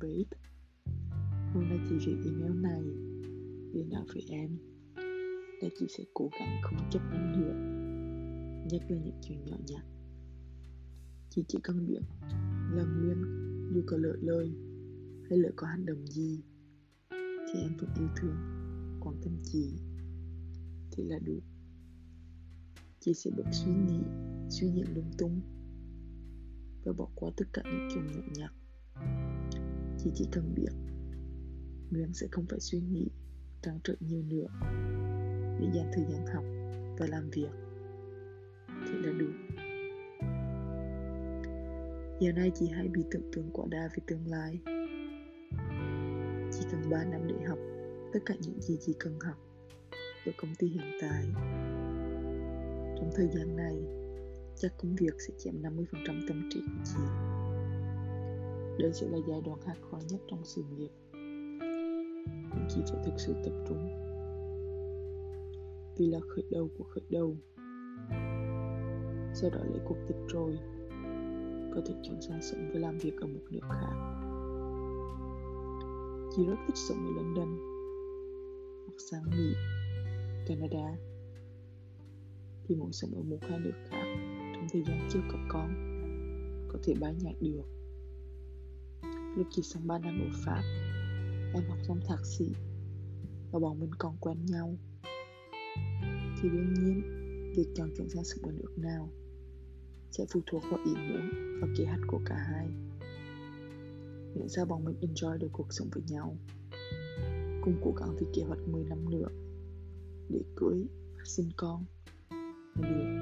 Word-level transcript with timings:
Babe 0.00 0.38
Hôm 1.54 1.68
nay 1.68 1.78
chị 1.88 1.94
viết 2.06 2.16
email 2.24 2.60
này 2.60 2.82
để 3.74 3.84
nói 3.90 4.04
với 4.14 4.24
em 4.28 4.58
Để 5.62 5.70
chị 5.78 5.86
sẽ 5.98 6.04
cố 6.14 6.30
gắng 6.40 6.60
không 6.62 6.90
chấp 6.90 7.00
em 7.12 7.32
nữa, 7.32 7.54
Nhất 8.70 8.82
là 8.88 8.98
những 9.04 9.20
chuyện 9.22 9.44
nhỏ 9.44 9.56
nhặt. 9.66 9.84
Chị 11.30 11.44
chỉ 11.48 11.58
cần 11.62 11.86
biết 11.86 12.00
lần 12.72 13.02
nguyên, 13.02 13.24
dù 13.74 13.82
có 13.86 13.96
lỡ 13.96 14.16
lời 14.20 14.52
hay 15.30 15.38
lỡ 15.38 15.50
có 15.56 15.66
hành 15.66 15.86
động 15.86 16.06
gì, 16.06 16.40
thì 17.10 17.60
em 17.60 17.76
vẫn 17.78 17.90
yêu 17.98 18.08
thương, 18.16 18.36
quan 19.00 19.14
tâm 19.22 19.32
chị. 19.44 19.72
Thì 20.90 21.04
là 21.04 21.18
đủ 21.18 21.40
chị 23.00 23.14
sẽ 23.14 23.30
bớt 23.36 23.50
suy 23.52 23.72
nghĩ 23.72 24.00
suy 24.50 24.70
nghĩ 24.70 24.82
lung 24.94 25.10
tung 25.18 25.40
và 26.84 26.92
bỏ 26.92 27.08
qua 27.14 27.30
tất 27.36 27.44
cả 27.52 27.62
những 27.64 27.88
chuyện 27.94 28.06
nhỏ 28.06 28.22
nhặt 28.34 28.52
chỉ 29.98 30.10
chỉ 30.14 30.28
cần 30.32 30.54
biết 30.54 30.72
Nguyên 31.90 32.14
sẽ 32.14 32.26
không 32.30 32.46
phải 32.50 32.60
suy 32.60 32.80
nghĩ 32.80 33.08
trăn 33.62 33.78
trở 33.84 33.94
nhiều 34.00 34.22
nữa. 34.22 34.46
Để 35.60 35.68
dành 35.74 35.90
thời 35.92 36.04
gian 36.04 36.26
học 36.34 36.44
và 36.98 37.06
làm 37.06 37.30
việc. 37.30 37.50
Thì 38.68 38.92
là 38.98 39.12
đủ. 39.18 39.26
Giờ 42.20 42.32
này 42.32 42.50
chị 42.54 42.68
hãy 42.68 42.88
bị 42.88 43.04
tưởng 43.10 43.30
tượng 43.32 43.50
quá 43.52 43.66
đa 43.70 43.88
về 43.88 44.02
tương 44.06 44.26
lai. 44.26 44.58
Chỉ 46.52 46.66
cần 46.70 46.90
3 46.90 47.04
năm 47.04 47.20
để 47.28 47.46
học 47.48 47.58
tất 48.12 48.20
cả 48.26 48.34
những 48.40 48.60
gì 48.60 48.78
chị 48.80 48.94
cần 48.98 49.18
học 49.20 49.36
ở 50.26 50.32
công 50.36 50.54
ty 50.58 50.68
hiện 50.68 50.98
tại. 51.00 51.24
Trong 52.96 53.10
thời 53.16 53.28
gian 53.28 53.56
này, 53.56 53.74
chắc 54.56 54.72
công 54.78 54.96
việc 54.96 55.14
sẽ 55.28 55.34
chiếm 55.38 55.54
50% 55.62 56.28
tâm 56.28 56.48
trí 56.50 56.60
của 56.60 56.84
chị 56.84 57.37
đây 58.78 58.92
sẽ 58.92 59.08
là 59.08 59.18
giai 59.28 59.40
đoạn 59.40 59.60
khắc 59.60 59.78
khó 59.90 59.98
nhất 60.10 60.20
trong 60.28 60.44
sự 60.44 60.62
nghiệp. 60.62 60.90
Nhưng 62.54 62.66
chị 62.68 62.80
phải 62.92 63.02
thực 63.04 63.14
sự 63.16 63.34
tập 63.44 63.52
trung. 63.68 63.88
Vì 65.96 66.06
là 66.06 66.18
khởi 66.28 66.44
đầu 66.50 66.70
của 66.78 66.84
khởi 66.84 67.04
đầu. 67.10 67.36
Sau 69.34 69.50
đó 69.50 69.58
lấy 69.64 69.80
cuộc 69.84 69.96
tịch 70.08 70.16
rồi. 70.28 70.58
Có 71.74 71.80
thể 71.86 71.94
chuyển 72.02 72.20
sang 72.20 72.42
sống 72.42 72.70
và 72.74 72.80
làm 72.80 72.98
việc 72.98 73.12
ở 73.20 73.26
một 73.26 73.40
nước 73.50 73.60
khác. 73.62 74.18
Chị 76.36 76.46
rất 76.46 76.56
thích 76.66 76.76
sống 76.76 77.06
ở 77.06 77.12
London. 77.16 77.48
Hoặc 78.86 79.00
sang 79.10 79.22
Mỹ, 79.30 79.54
Canada. 80.46 80.96
Thì 82.64 82.74
muốn 82.74 82.92
sống 82.92 83.10
ở 83.14 83.22
một 83.22 83.38
hai 83.40 83.58
nước 83.58 83.74
khác 83.90 84.04
trong 84.54 84.66
thời 84.72 84.82
gian 84.82 85.08
chưa 85.10 85.20
có 85.32 85.38
con 85.48 85.74
có 86.68 86.78
thể 86.82 86.94
bái 87.00 87.14
nhạc 87.14 87.34
được 87.40 87.77
lúc 89.38 89.46
chị 89.50 89.62
sống 89.62 89.86
3 89.86 89.98
năm 89.98 90.20
ở 90.20 90.28
Pháp, 90.44 90.62
em 91.54 91.62
học 91.68 91.78
xong 91.88 92.00
thạc 92.08 92.26
sĩ, 92.26 92.46
và 93.52 93.58
bọn 93.58 93.80
mình 93.80 93.90
còn 93.98 94.16
quen 94.20 94.46
nhau. 94.46 94.76
Thì 96.40 96.48
đương 96.48 96.74
nhiên, 96.74 97.02
việc 97.56 97.66
chọn 97.74 97.90
chuyển 97.96 98.08
sang 98.08 98.24
sống 98.24 98.42
ở 98.42 98.52
nước 98.52 98.74
nào, 98.76 99.10
sẽ 100.10 100.24
phụ 100.30 100.40
thuộc 100.46 100.62
vào 100.70 100.80
ý 100.84 100.94
muốn 100.94 101.30
và 101.60 101.68
kế 101.78 101.84
hoạch 101.84 102.00
của 102.06 102.20
cả 102.24 102.34
hai. 102.34 102.66
Miễn 104.34 104.48
sao 104.48 104.64
bọn 104.64 104.84
mình 104.84 104.96
enjoy 105.00 105.38
được 105.38 105.48
cuộc 105.52 105.72
sống 105.72 105.88
với 105.92 106.02
nhau. 106.08 106.36
Cùng 107.62 107.80
cố 107.84 107.92
gắng 108.00 108.16
vì 108.20 108.26
kế 108.34 108.42
hoạch 108.42 108.68
10 108.68 108.84
năm 108.84 109.10
nữa, 109.10 109.28
để 110.28 110.40
cưới 110.56 110.84
và 111.16 111.24
sinh 111.24 111.50
con. 111.56 111.84
Được. 112.74 113.18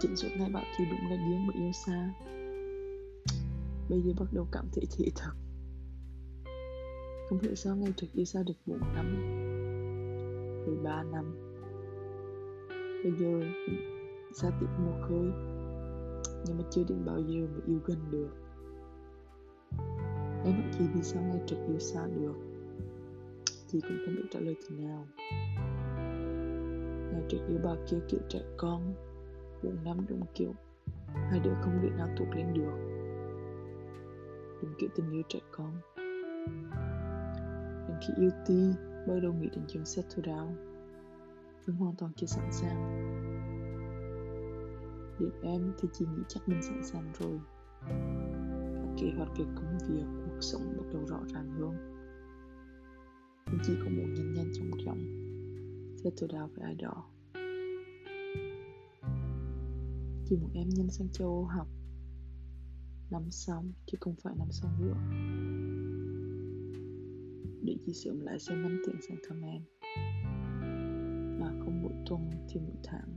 Chính 0.00 0.16
suốt 0.16 0.28
ngày 0.38 0.50
bảo 0.50 0.64
chị 0.78 0.84
đúng 0.90 1.10
là 1.10 1.16
điên 1.16 1.46
mà 1.46 1.54
yêu 1.54 1.72
xa 1.86 2.14
bây 3.88 4.02
giờ 4.02 4.12
bắt 4.20 4.32
đầu 4.32 4.48
cảm 4.52 4.68
thấy 4.72 4.84
thị 4.90 5.12
thật 5.16 5.32
không 7.28 7.38
hiểu 7.38 7.54
sao 7.54 7.76
ngày 7.76 7.92
trước 7.96 8.06
yêu 8.12 8.24
xa 8.24 8.42
được 8.46 8.54
4 8.66 8.80
năm 8.80 9.38
13 10.66 11.02
năm. 11.02 11.24
Bây 13.04 13.12
giờ 13.12 13.40
xa 14.34 14.50
tiếp 14.60 14.66
mua 14.84 15.08
khơi 15.08 15.30
nhưng 16.46 16.58
mà 16.58 16.64
chưa 16.70 16.84
đến 16.88 17.04
bao 17.04 17.18
giờ 17.18 17.46
mà 17.54 17.60
yêu 17.66 17.78
gần 17.84 17.98
được. 18.10 18.30
Em 20.44 20.56
vẫn 20.56 20.70
chị 20.78 20.84
vì 20.94 21.02
sao 21.02 21.22
ngày 21.22 21.40
trước 21.46 21.56
yêu 21.68 21.78
xa 21.78 22.06
được? 22.06 22.34
Chị 23.66 23.80
cũng 23.80 23.98
không 24.06 24.14
biết 24.14 24.28
trả 24.30 24.40
lời 24.40 24.56
thế 24.62 24.76
nào. 24.76 25.06
Ngày 27.12 27.22
trước 27.28 27.38
yêu 27.48 27.58
bà 27.64 27.74
kia 27.90 27.98
kiểu 28.08 28.20
trẻ 28.28 28.40
con, 28.56 28.94
bốn 29.62 29.84
năm 29.84 30.06
đúng 30.08 30.22
kiểu, 30.34 30.54
hai 31.14 31.40
đứa 31.40 31.54
không 31.62 31.82
biết 31.82 31.90
nào 31.96 32.08
thuộc 32.18 32.28
lên 32.34 32.54
được 32.54 32.87
đúng 34.62 34.72
kiểu 34.78 34.88
tình 34.94 35.10
yêu 35.10 35.22
trẻ 35.28 35.40
con. 35.50 35.72
Đến 37.88 37.96
khi 38.00 38.14
yêu 38.16 38.30
ti 38.46 38.72
bắt 39.06 39.14
đầu 39.22 39.32
nghĩ 39.32 39.48
đến 39.52 39.64
chuyện 39.68 39.84
settle 39.84 40.32
down 40.32 40.68
vẫn 41.66 41.76
hoàn 41.76 41.94
toàn 41.98 42.12
chưa 42.16 42.26
sẵn 42.26 42.52
sàng. 42.52 43.04
Đến 45.20 45.30
em 45.42 45.72
thì 45.78 45.88
chị 45.92 46.04
nghĩ 46.04 46.22
chắc 46.28 46.48
mình 46.48 46.62
sẵn 46.62 46.84
sàng 46.84 47.12
rồi. 47.18 47.40
Các 48.74 48.88
kế 49.00 49.12
hoạch 49.16 49.38
về 49.38 49.44
công 49.54 49.78
việc, 49.88 50.04
cuộc 50.26 50.40
sống 50.40 50.62
bắt 50.76 50.84
đầu 50.92 51.06
rõ 51.06 51.18
ràng 51.34 51.50
hơn. 51.50 51.94
Nhưng 53.46 53.58
chị 53.62 53.72
cũng 53.84 53.96
muốn 53.96 54.14
nhanh 54.14 54.32
nhanh 54.32 54.52
chóng 54.52 54.70
chóng. 54.84 54.98
Settle 55.96 56.38
down 56.38 56.48
với 56.54 56.64
ai 56.64 56.74
đó. 56.74 57.04
Chị 60.26 60.36
muốn 60.36 60.50
em 60.54 60.68
nhanh 60.68 60.90
sang 60.90 61.08
châu 61.12 61.28
Âu 61.28 61.44
học 61.44 61.68
nắm 63.10 63.30
sóng 63.30 63.72
chứ 63.86 63.98
không 64.00 64.14
phải 64.22 64.34
nắm 64.38 64.48
sóng 64.50 64.72
nữa. 64.80 64.96
Để 67.62 67.76
chị 67.86 67.92
sớm 67.94 68.20
lại 68.20 68.38
xe 68.38 68.54
năm 68.54 68.82
tiền 68.86 68.96
sang 69.08 69.18
thăm 69.28 69.42
em 69.42 69.62
mà 71.40 71.48
không 71.64 71.82
mỗi 71.82 71.92
tuần 72.06 72.30
thì 72.48 72.60
mỗi 72.60 72.76
tháng. 72.84 73.16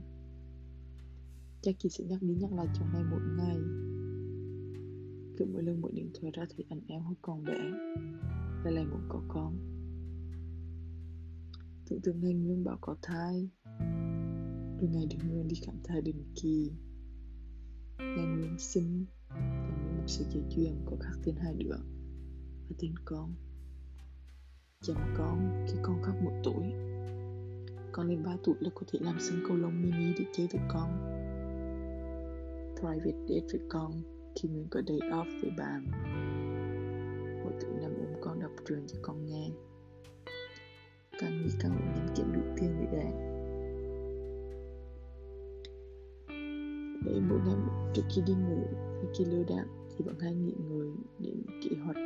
Chắc 1.62 1.74
chị 1.78 1.88
sẽ 1.88 2.04
nhắc 2.04 2.22
đi 2.22 2.34
nhắc 2.34 2.52
lại 2.52 2.66
trong 2.74 2.92
này 2.92 3.02
mỗi 3.10 3.20
ngày. 3.38 3.56
Cứ 5.38 5.44
mỗi 5.52 5.62
lần 5.62 5.80
mỗi 5.80 5.92
điện 5.94 6.10
thoại 6.14 6.32
ra 6.34 6.46
thì 6.50 6.64
anh 6.68 6.80
em 6.86 7.02
hồi 7.02 7.14
còn 7.22 7.44
bé, 7.44 7.70
là 8.64 8.70
lại 8.70 8.84
muốn 8.84 9.00
có 9.08 9.22
con. 9.28 9.58
Tưởng 11.88 12.00
tượng 12.02 12.20
ngày 12.20 12.34
nguyên 12.34 12.64
bảo 12.64 12.78
có 12.80 12.96
thai, 13.02 13.50
rồi 14.80 14.90
ngày 14.92 15.06
được 15.10 15.18
nguyên 15.28 15.48
đi 15.48 15.56
khám 15.66 15.76
thai 15.84 16.02
định 16.02 16.24
kỳ. 16.42 16.70
Ngày 17.98 18.26
nguyên 18.26 18.58
sinh 18.58 19.06
một 20.02 20.08
sự 20.08 20.24
dây 20.30 20.42
chuyền 20.50 20.74
có 20.86 20.96
khắc 21.00 21.18
tên 21.24 21.34
hai 21.36 21.54
đứa. 21.54 21.76
Và 22.68 22.76
tên 22.78 22.94
con. 23.04 23.34
Chăm 24.82 24.96
con 25.16 25.66
khi 25.68 25.74
con 25.82 26.02
khóc 26.02 26.14
một 26.22 26.32
tuổi. 26.44 26.72
Con 27.92 28.08
lên 28.08 28.22
3 28.22 28.36
tuổi 28.44 28.54
là 28.60 28.70
có 28.74 28.82
thể 28.92 28.98
làm 29.02 29.16
sân 29.20 29.44
cầu 29.48 29.56
lông 29.56 29.82
mini 29.82 30.14
để 30.18 30.24
chơi 30.32 30.48
với 30.52 30.60
con. 30.68 30.90
Private 32.80 33.18
date 33.28 33.46
với 33.52 33.60
con 33.68 34.02
khi 34.36 34.48
mình 34.48 34.66
có 34.70 34.82
day 34.88 34.98
off 34.98 35.40
với 35.42 35.50
bạn 35.58 35.86
mỗi 37.44 37.52
tối 37.60 37.70
năm 37.80 37.92
ôm 37.98 38.20
con 38.20 38.40
đọc 38.40 38.50
truyện 38.68 38.86
cho 38.86 38.98
con 39.02 39.26
nghe. 39.26 39.50
Càng 41.18 41.42
nghĩ 41.42 41.50
càng 41.60 41.72
muốn 41.72 41.94
nhanh 41.94 42.14
kiếm 42.16 42.32
đủ 42.32 42.40
tiền 42.56 42.76
để 42.80 42.86
đẻ. 42.92 43.12
Để 47.04 47.20
mỗi 47.28 47.38
ngày 47.46 47.56
trước 47.94 48.02
khi 48.14 48.22
đi 48.26 48.32
ngủ 48.34 48.66
hay 48.74 49.06
khi 49.18 49.24
lơ 49.24 49.44
đạn 49.44 49.81
thì 49.96 50.04
bọn 50.04 50.14
hay 50.20 50.34
nghĩ 50.34 50.54
người 50.68 50.88
đến 51.18 51.42
kỹ 51.62 51.76
hoạch 51.84 51.96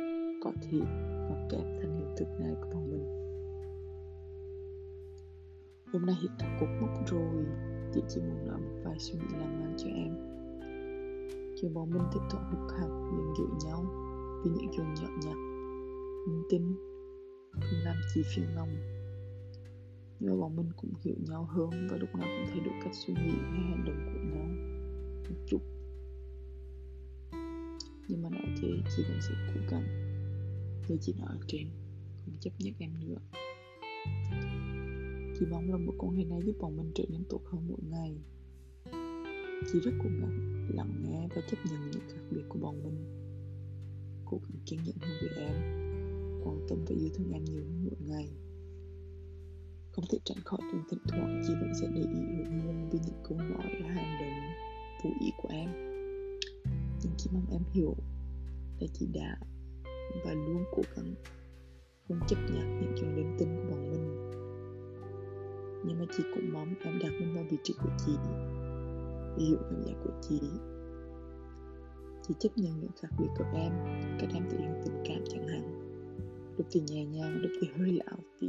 có 0.43 0.51
thể 0.61 0.79
hoặc 1.27 1.47
kẹp 1.49 1.63
thành 1.81 1.97
hiện 1.97 2.15
thực 2.17 2.27
này 2.39 2.55
của 2.61 2.69
bọn 2.73 2.91
mình. 2.91 3.17
Hôm 5.93 6.05
nay 6.05 6.15
hiện 6.21 6.31
thực 6.39 6.47
cuộc 6.59 6.67
mốc 6.81 7.07
rồi 7.07 7.45
chị 7.93 8.01
chỉ 8.09 8.21
muốn 8.21 8.47
nói 8.47 8.59
một 8.59 8.81
vài 8.83 8.99
suy 8.99 9.19
nghĩ 9.19 9.35
làm 9.39 9.59
man 9.59 9.75
cho 9.77 9.87
em. 9.87 10.15
Khi 11.61 11.67
bọn 11.73 11.89
mình 11.89 12.03
tiếp 12.13 12.19
tục 12.31 12.39
hụt 12.51 12.71
hạt 12.71 13.11
những 13.17 13.33
giữ 13.37 13.45
nhau, 13.65 13.85
vì 14.43 14.51
những 14.51 14.71
chuyện 14.75 14.93
nhỏ 14.93 15.09
nhặt 15.25 15.37
mình 16.27 16.43
tin 16.49 16.61
không 17.51 17.79
làm 17.85 17.95
gì 18.15 18.21
phiền 18.35 18.45
lòng. 18.55 18.69
Nhưng 20.19 20.31
mà 20.31 20.37
bọn 20.41 20.55
mình 20.55 20.71
cũng 20.77 20.91
hiểu 21.03 21.15
nhau 21.29 21.43
hơn 21.43 21.69
và 21.91 21.97
lúc 21.97 22.15
nào 22.15 22.27
cũng 22.37 22.47
thay 22.47 22.59
đổi 22.59 22.73
cách 22.83 22.93
suy 22.93 23.13
nghĩ 23.13 23.33
hay 23.41 23.61
hành 23.61 23.83
động 23.85 23.99
của 24.05 24.19
nhau. 24.35 24.47
Một 25.29 25.35
chút 25.47 25.59
nhưng 28.07 28.21
mà 28.23 28.29
nói 28.29 28.55
thế 28.61 28.67
chị 28.95 29.03
vẫn 29.03 29.19
sẽ 29.21 29.33
cố 29.47 29.61
gắng. 29.71 29.87
Vì 30.87 30.97
chị 31.01 31.13
nói 31.19 31.27
ở 31.29 31.39
trên 31.47 31.67
không 32.25 32.35
chấp 32.39 32.51
nhận 32.59 32.73
em 32.79 32.91
nữa. 32.99 33.17
Chị 35.39 35.45
mong 35.51 35.71
là 35.71 35.77
một 35.77 35.93
con 35.97 36.15
hệ 36.17 36.23
này 36.23 36.41
giúp 36.45 36.55
bọn 36.59 36.77
mình 36.77 36.91
trở 36.95 37.03
nên 37.09 37.23
tốt 37.29 37.41
hơn 37.45 37.67
mỗi 37.67 37.79
ngày. 37.89 38.17
Chị 39.71 39.79
rất 39.79 39.91
cố 40.03 40.09
gắng 40.09 40.67
lắng 40.75 41.03
nghe 41.03 41.27
và 41.35 41.41
chấp 41.51 41.57
nhận 41.69 41.91
những 41.91 42.09
khác 42.09 42.21
biệt 42.31 42.43
của 42.49 42.59
bọn 42.59 42.83
mình. 42.83 43.05
Cố 44.25 44.41
gắng 44.47 44.59
kiên 44.65 44.79
nhẫn 44.83 44.95
hơn 45.01 45.17
với 45.21 45.45
em. 45.45 45.55
Quan 46.43 46.65
tâm 46.69 46.85
và 46.85 46.95
yêu 46.99 47.09
thương 47.15 47.31
em 47.31 47.45
nhiều 47.45 47.63
hơn 47.63 47.85
mỗi 47.85 48.07
ngày. 48.07 48.29
Không 49.91 50.05
thể 50.11 50.17
tránh 50.25 50.37
khỏi 50.45 50.59
chuyện 50.71 50.81
thỉnh 50.89 50.99
thoảng 51.07 51.41
chị 51.47 51.53
vẫn 51.61 51.71
sẽ 51.81 51.87
để 51.95 52.01
ý 52.01 52.07
hướng 52.07 52.57
nguồn 52.57 52.89
vì 52.89 52.99
những 53.05 53.21
câu 53.23 53.37
nói 53.37 53.71
và 53.81 53.89
hành 53.89 54.21
động 54.21 54.53
vô 55.03 55.09
ý 55.21 55.31
của 55.37 55.49
em 55.51 55.86
nhưng 57.03 57.13
chỉ 57.17 57.29
mong 57.33 57.45
em 57.51 57.61
hiểu 57.73 57.95
là 58.79 58.87
chị 58.93 59.07
đã 59.13 59.37
và 60.25 60.33
luôn 60.33 60.63
cố 60.71 60.83
gắng 60.95 61.15
không 62.07 62.19
chấp 62.27 62.35
nhận 62.35 62.79
những 62.81 62.93
chuyện 62.97 63.15
linh 63.15 63.35
tinh 63.39 63.55
của 63.55 63.71
bọn 63.71 63.91
mình. 63.91 64.31
Nhưng 65.85 65.99
mà 65.99 66.05
chị 66.17 66.23
cũng 66.35 66.53
mong 66.53 66.73
em 66.83 66.99
đặt 66.99 67.11
mình 67.19 67.35
vào 67.35 67.43
vị 67.49 67.57
trí 67.63 67.73
của 67.83 67.89
chị 68.05 68.13
hiểu 69.37 69.57
cảm 69.69 69.83
giác 69.83 69.93
của 70.03 70.13
chị. 70.21 70.41
Chị 72.27 72.33
chấp 72.39 72.49
nhận 72.55 72.79
những 72.79 72.91
khác 73.01 73.07
biệt 73.19 73.27
của 73.37 73.45
em, 73.53 73.71
cách 74.19 74.29
em 74.33 74.43
thể 74.49 74.57
hiện 74.57 74.81
tình 74.85 75.03
cảm 75.05 75.23
chẳng 75.29 75.47
hạn. 75.47 75.87
Lúc 76.57 76.67
thì 76.71 76.81
nhẹ 76.87 77.05
nhàng, 77.05 77.41
lúc 77.41 77.51
thì 77.61 77.67
hơi 77.77 77.91
lão 77.91 78.17
tí. 78.39 78.47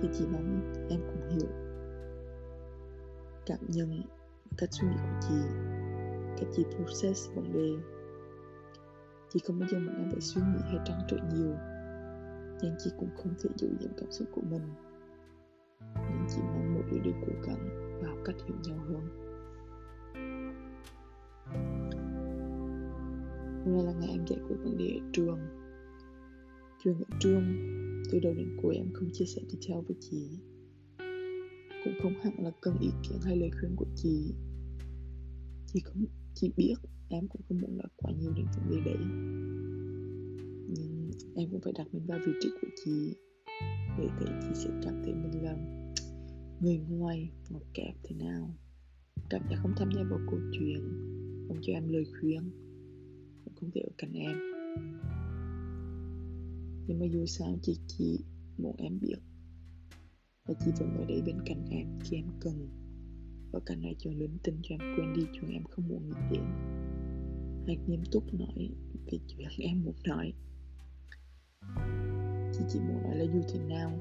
Thì 0.00 0.08
chị 0.18 0.24
mong 0.32 0.74
em 0.90 1.00
cũng 1.00 1.38
hiểu 1.38 1.48
cảm 3.46 3.58
nhận 3.68 4.02
cách 4.56 4.68
suy 4.72 4.88
nghĩ 4.88 4.96
của 4.96 5.20
chị 5.28 5.34
cách 6.38 6.48
chị 6.56 6.64
process 6.76 7.30
vấn 7.34 7.52
đề. 7.52 7.70
Chị 9.30 9.40
không 9.46 9.58
bao 9.58 9.68
giờ 9.72 9.78
muốn 9.78 9.94
em 9.96 10.10
phải 10.10 10.20
suy 10.20 10.42
nghĩ 10.42 10.60
hay 10.62 10.78
trăn 10.84 10.98
trở 11.08 11.16
nhiều 11.34 11.56
nhưng 12.62 12.74
chị 12.78 12.90
cũng 12.98 13.08
không 13.16 13.34
thể 13.42 13.50
giữ 13.56 13.68
những 13.80 13.92
cảm 13.96 14.12
xúc 14.12 14.28
của 14.32 14.42
mình. 14.50 14.62
Nhưng 15.94 16.26
chị 16.28 16.40
mong 16.42 16.74
mỗi 16.74 16.82
đứa 16.90 16.98
đều 16.98 17.14
cố 17.26 17.32
gắng 17.46 17.68
và 18.02 18.08
học 18.08 18.18
cách 18.24 18.36
hiểu 18.46 18.56
nhau 18.64 18.78
hơn. 18.88 19.08
Hôm 23.64 23.74
nay 23.74 23.84
là 23.84 23.92
ngày 23.92 24.08
em 24.10 24.26
giải 24.26 24.38
quyết 24.48 24.56
vấn 24.62 24.76
đề 24.78 24.98
ở 25.00 25.10
trường. 25.12 25.38
Chuyện 26.84 26.94
ở 26.98 27.16
trường, 27.20 27.44
từ 28.12 28.18
đầu 28.22 28.34
đến 28.34 28.56
cuối 28.62 28.76
em 28.76 28.92
không 28.92 29.08
chia 29.12 29.24
sẻ 29.24 29.42
detail 29.48 29.84
với 29.88 29.96
chị. 30.00 30.28
Cũng 31.84 31.94
không 32.02 32.14
hẳn 32.22 32.34
là 32.38 32.50
cần 32.60 32.78
ý 32.80 32.90
kiến 33.02 33.18
hay 33.24 33.36
lời 33.36 33.50
khuyên 33.60 33.76
của 33.76 33.86
chị. 33.96 34.34
Chị 35.66 35.80
không 35.84 36.04
chị 36.34 36.52
biết, 36.56 36.74
em 37.08 37.28
cũng 37.28 37.42
không 37.48 37.60
muốn 37.60 37.78
nói 37.78 37.88
quá 37.96 38.12
nhiều 38.12 38.32
đến 38.36 38.46
vấn 38.56 38.70
đề 38.70 38.80
đấy. 38.84 39.04
Nhưng 40.68 41.10
em 41.36 41.50
cũng 41.50 41.60
phải 41.60 41.72
đặt 41.72 41.86
mình 41.92 42.06
vào 42.06 42.18
vị 42.26 42.32
trí 42.40 42.48
của 42.62 42.68
chị 42.84 43.14
để 43.98 44.08
thấy 44.18 44.28
chị 44.42 44.48
sẽ 44.54 44.70
cảm 44.82 45.02
thấy 45.04 45.14
mình 45.14 45.44
là 45.44 45.56
người 46.60 46.78
ngoài, 46.78 47.30
một 47.50 47.62
kẹp 47.74 47.94
thế 48.02 48.16
nào. 48.16 48.54
Cảm 49.30 49.42
giác 49.50 49.56
không 49.62 49.72
tham 49.76 49.90
gia 49.96 50.02
vào 50.02 50.20
câu 50.30 50.40
chuyện, 50.52 50.80
không 51.48 51.58
cho 51.62 51.72
em 51.72 51.88
lời 51.88 52.04
khuyên 52.20 52.50
không 53.62 53.70
thể 53.74 53.80
ở 53.80 53.90
cạnh 53.98 54.12
em. 54.12 54.36
Nhưng 56.86 56.98
mà 57.00 57.06
dù 57.06 57.26
sao 57.26 57.58
chị 57.62 57.78
chị 57.88 58.24
muốn 58.58 58.76
em 58.78 58.98
biết 59.00 59.18
và 60.46 60.54
chị 60.64 60.70
vẫn 60.78 60.96
ở 60.96 61.04
đây 61.04 61.22
bên 61.26 61.36
cạnh 61.46 61.64
em 61.70 61.98
khi 62.04 62.16
em 62.16 62.26
cần 62.40 62.81
và 63.52 63.60
cả 63.66 63.74
này 63.74 63.94
chuyện 63.98 64.18
lính 64.18 64.38
tin 64.42 64.54
cho 64.62 64.74
em 64.74 64.96
quên 64.96 65.12
đi 65.12 65.22
chuyện 65.32 65.50
em 65.50 65.64
không 65.64 65.88
muốn 65.88 66.08
nghĩ 66.08 66.16
đến. 66.30 66.44
Hãy 67.66 67.78
nghiêm 67.86 68.02
túc 68.12 68.34
nói 68.34 68.70
về 69.06 69.18
chuyện 69.28 69.48
em 69.58 69.84
muốn 69.84 69.94
nói. 70.04 70.32
Chị 72.52 72.64
chỉ 72.68 72.80
muốn 72.80 73.02
nói 73.02 73.16
là 73.16 73.24
dù 73.24 73.40
thế 73.48 73.58
nào, 73.68 73.92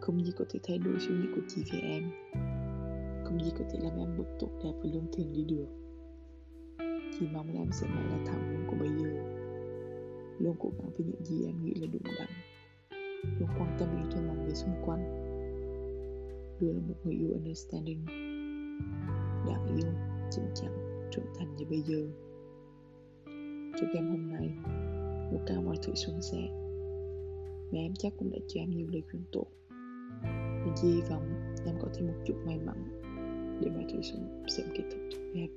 không 0.00 0.24
gì 0.24 0.32
có 0.38 0.44
thể 0.50 0.60
thay 0.62 0.78
đổi 0.78 0.94
suy 1.00 1.14
nghĩ 1.14 1.26
của 1.34 1.42
chị 1.48 1.62
về 1.72 1.78
em. 1.78 2.10
Không 3.24 3.44
gì 3.44 3.50
có 3.58 3.64
thể 3.72 3.78
làm 3.82 3.98
em 3.98 4.18
bực 4.18 4.36
tốt 4.40 4.50
đẹp 4.64 4.72
và 4.82 4.90
lương 4.92 5.06
thiện 5.12 5.32
đi 5.32 5.44
được. 5.44 5.66
Chị 7.18 7.26
mong 7.32 7.54
là 7.54 7.60
em 7.60 7.68
sẽ 7.72 7.86
mãi 7.86 8.04
là 8.04 8.24
thảo 8.26 8.40
muốn 8.50 8.66
của 8.66 8.76
bây 8.80 8.88
giờ. 8.88 9.10
Luôn 10.38 10.56
cố 10.58 10.72
gắng 10.78 10.90
với 10.98 11.06
những 11.06 11.24
gì 11.24 11.46
em 11.46 11.64
nghĩ 11.64 11.74
là 11.74 11.86
đúng 11.92 12.02
đắn. 12.18 12.28
Luôn 13.40 13.48
quan 13.58 13.76
tâm 13.78 13.88
yêu 13.96 14.10
thương 14.10 14.26
mọi 14.26 14.36
người 14.36 14.54
xung 14.54 14.74
quanh. 14.84 15.02
Luôn 16.60 16.76
là 16.76 16.82
một 16.88 16.94
người 17.04 17.14
yêu 17.14 17.30
understanding 17.32 18.29
đáng 19.46 19.66
yêu 19.76 19.92
chín 20.30 20.44
chắn 20.54 20.72
trưởng 21.10 21.34
thành 21.38 21.56
như 21.56 21.64
bây 21.70 21.82
giờ. 21.82 22.08
Chúc 23.80 23.88
em 23.94 24.10
hôm 24.10 24.30
nay 24.32 24.50
một 25.32 25.40
cao 25.46 25.62
mọi 25.62 25.76
thứ 25.82 25.94
xuống 25.94 26.22
sẻ 26.22 26.48
mẹ 27.72 27.78
em 27.78 27.94
chắc 27.98 28.12
cũng 28.18 28.30
đã 28.30 28.38
cho 28.48 28.60
em 28.60 28.70
nhiều 28.70 28.86
lời 28.92 29.02
khuyên 29.10 29.22
tốt. 29.32 29.46
Mình 30.64 30.74
chỉ 30.76 30.88
hy 30.88 31.00
vọng 31.00 31.54
em 31.66 31.74
có 31.80 31.88
thêm 31.94 32.06
một 32.06 32.18
chút 32.26 32.34
may 32.46 32.58
mắn 32.58 33.00
để 33.62 33.70
mọi 33.70 33.84
thứ 33.92 34.00
sớm 34.48 34.66
kết 34.74 34.84
thúc 34.90 35.00
cho 35.10 35.18
đẹp 35.34 35.48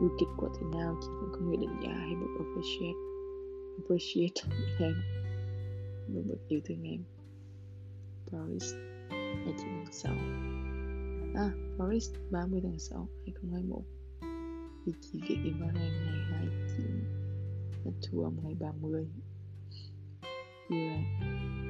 dù 0.00 0.08
kết 0.18 0.26
quả 0.36 0.48
thế 0.60 0.78
nào 0.78 0.96
chị 1.00 1.08
cần 1.20 1.30
không 1.32 1.48
người 1.48 1.56
đánh 1.56 1.80
giá 1.82 1.92
hay 1.92 2.14
một 2.14 2.28
appreciate. 2.38 2.98
Appreciate 3.76 4.42
em. 4.80 4.94
Luôn 6.14 6.24
bật 6.28 6.38
yêu 6.48 6.60
thương 6.64 6.82
em. 6.82 7.00
Paris 8.32 8.74
29 9.10 9.56
tháng 9.58 9.92
6 9.92 10.14
À, 11.34 11.50
Paris 11.78 12.10
30 12.30 12.60
tháng 12.62 12.78
6 12.78 13.08
2021 13.22 13.82
Vì 14.86 14.92
chỉ 15.00 15.20
việc 15.28 15.36
đi 15.44 15.50
vào 15.60 15.70
ngày 15.74 15.90
ngày 15.90 16.24
29 16.30 16.86
Và 17.84 17.90
thu 18.02 18.22
âm 18.22 18.36
ngày 18.42 18.54
30 18.60 19.06
Yêu 20.68 21.65